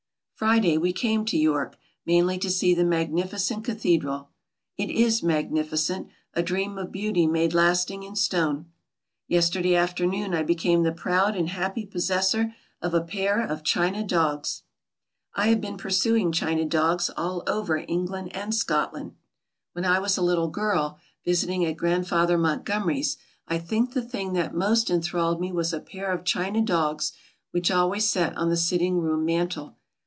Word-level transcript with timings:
Friday 0.41 0.75
we 0.75 0.91
came 0.91 1.23
to 1.25 1.37
York, 1.37 1.77
mainly 2.03 2.35
to 2.39 2.49
see 2.49 2.73
the 2.73 2.83
magnificent 2.83 3.63
cathedral. 3.63 4.31
It 4.75 4.89
is 4.89 5.21
magnificent, 5.21 6.07
a 6.33 6.41
dream 6.41 6.79
of 6.79 6.91
beauty 6.91 7.27
made 7.27 7.53
lasting 7.53 8.01
in 8.01 8.15
stone. 8.15 8.65
Yesterday 9.27 9.75
afternoon 9.75 10.33
I 10.33 10.41
became 10.41 10.81
the 10.81 10.91
proud 10.93 11.35
and 11.35 11.49
happy 11.49 11.85
possessor 11.85 12.55
of 12.81 12.95
a 12.95 13.03
pair 13.03 13.39
of 13.45 13.61
china 13.63 14.01
dogs! 14.03 14.63
I 15.35 15.49
have 15.49 15.61
been 15.61 15.77
pursuing 15.77 16.31
china 16.31 16.65
dogs 16.65 17.11
all 17.15 17.43
over 17.45 17.77
England 17.77 18.35
and 18.35 18.51
Scodand. 18.51 19.13
When 19.73 19.85
I 19.85 19.99
was 19.99 20.17
a 20.17 20.23
little 20.23 20.47
girt, 20.49 20.95
visiting 21.23 21.63
at 21.65 21.77
Grandfather 21.77 22.35
•'"J„,. 22.37 22.39
.,Google 22.41 22.49
Montgomery's 22.49 23.17
I 23.47 23.59
think 23.59 23.93
the 23.93 24.01
thing 24.01 24.33
that 24.33 24.55
most 24.55 24.89
enthralled 24.89 25.39
me 25.39 25.51
was 25.51 25.71
a 25.71 25.79
pair 25.79 26.11
of 26.11 26.25
china 26.25 26.63
dogs 26.63 27.11
which 27.51 27.69
always 27.69 28.09
sat 28.09 28.35
on 28.35 28.49
the 28.49 28.55
sining 28.55 29.01
room 29.01 29.23
mantel. 29.23 29.77